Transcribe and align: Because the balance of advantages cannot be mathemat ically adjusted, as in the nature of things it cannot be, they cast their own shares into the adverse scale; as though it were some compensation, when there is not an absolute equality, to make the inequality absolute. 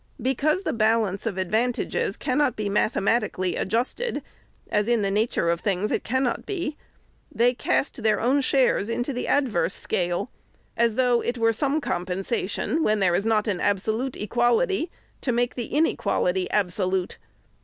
Because 0.19 0.63
the 0.63 0.73
balance 0.73 1.27
of 1.27 1.37
advantages 1.37 2.17
cannot 2.17 2.55
be 2.55 2.69
mathemat 2.71 3.21
ically 3.21 3.53
adjusted, 3.59 4.23
as 4.71 4.87
in 4.87 5.03
the 5.03 5.11
nature 5.11 5.51
of 5.51 5.59
things 5.59 5.91
it 5.91 6.03
cannot 6.03 6.47
be, 6.47 6.75
they 7.31 7.53
cast 7.53 8.01
their 8.01 8.19
own 8.19 8.41
shares 8.41 8.89
into 8.89 9.13
the 9.13 9.27
adverse 9.27 9.75
scale; 9.75 10.31
as 10.75 10.95
though 10.95 11.21
it 11.21 11.37
were 11.37 11.53
some 11.53 11.79
compensation, 11.79 12.81
when 12.81 12.99
there 12.99 13.13
is 13.13 13.27
not 13.27 13.47
an 13.47 13.61
absolute 13.61 14.15
equality, 14.15 14.89
to 15.21 15.31
make 15.31 15.53
the 15.53 15.67
inequality 15.67 16.49
absolute. 16.49 17.19